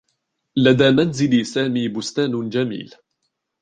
لدى 0.57 0.91
منزل 0.91 1.45
سامي 1.45 1.87
بستان 1.87 2.49
جميل. 2.49 2.95